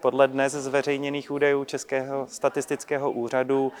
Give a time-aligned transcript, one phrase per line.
[0.00, 3.72] Podle dnes zveřejněných údajů Českého statistického úřadu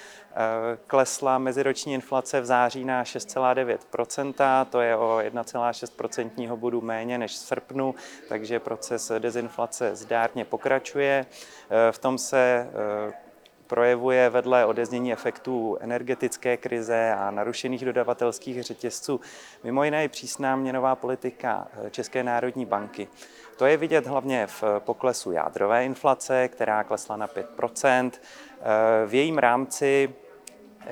[0.86, 7.36] klesla meziroční inflace v září na 6,9% to je o 1,6% bodu méně než v
[7.36, 7.94] srpnu,
[8.28, 11.26] takže proces dezinflace zdárně pokračuje.
[11.90, 12.70] V tom se
[13.68, 19.20] projevuje vedle odeznění efektů energetické krize a narušených dodavatelských řetězců
[19.64, 23.08] mimo jiné i přísná měnová politika České národní banky.
[23.56, 28.10] To je vidět hlavně v poklesu jádrové inflace, která klesla na 5%
[29.06, 30.14] V jejím rámci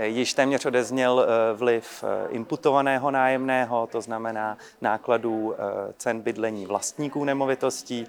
[0.02, 5.54] již téměř odezněl vliv imputovaného nájemného, to znamená nákladů
[5.96, 8.06] cen bydlení vlastníků nemovitostí.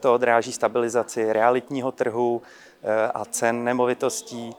[0.00, 2.42] To odráží stabilizaci realitního trhu
[3.14, 4.54] a cen nemovitostí,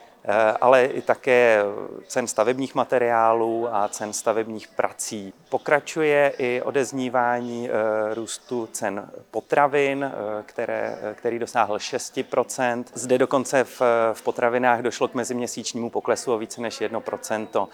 [0.62, 1.63] ale i také
[2.08, 5.34] cen stavebních materiálů a cen stavebních prací.
[5.50, 7.70] Pokračuje i odeznívání
[8.13, 10.12] růstu cen potravin,
[10.45, 13.81] které, který dosáhl 6% Zde dokonce v,
[14.13, 17.67] v potravinách došlo k meziměsíčnímu poklesu o více než 1%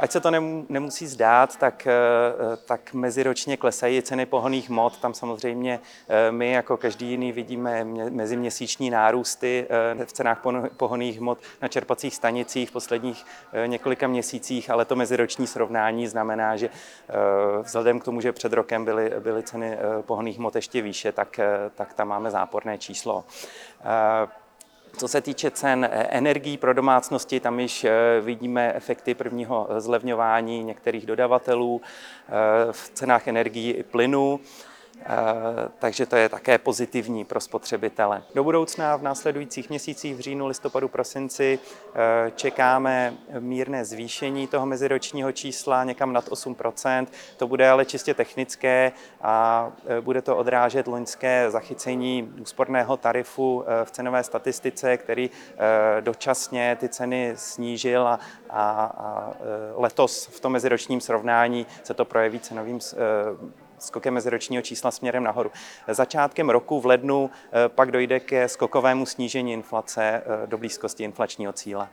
[0.00, 0.30] Ať se to
[0.68, 1.88] nemusí zdát, tak,
[2.64, 4.98] tak meziročně klesají ceny pohoných hmot.
[4.98, 5.80] Tam samozřejmě
[6.30, 9.66] my jako každý jiný vidíme meziměsíční nárůsty
[10.04, 10.42] v cenách
[10.76, 13.26] pohoných hmot na čerpacích stanicích v posledních
[13.66, 16.70] několika měsících, ale to meziroční srovnání znamená, že
[17.62, 21.40] vzhledem k tomu, že před rokem byly, byly ceny pohonných hmot ještě výše, tak,
[21.74, 23.24] tak tam máme záporné číslo.
[24.96, 27.86] Co se týče cen energií pro domácnosti, tam již
[28.20, 31.80] vidíme efekty prvního zlevňování některých dodavatelů
[32.72, 34.40] v cenách energií i plynu.
[35.78, 38.22] Takže to je také pozitivní pro spotřebitele.
[38.34, 41.58] Do budoucna v následujících měsících v říjnu, listopadu, prosinci
[42.36, 49.72] čekáme mírné zvýšení toho meziročního čísla někam nad 8% To bude ale čistě technické a
[50.00, 55.30] bude to odrážet loňské zachycení úsporného tarifu v cenové statistice, který
[56.00, 58.18] dočasně ty ceny snížil a,
[58.50, 59.32] a, a
[59.74, 62.80] letos v tom meziročním srovnání se to projeví cenovým
[63.78, 65.50] skokem meziročního čísla směrem nahoru.
[65.88, 67.30] Začátkem roku v lednu
[67.68, 71.88] pak dojde ke skokovému snížení inflace do blízkosti inflačního cíle.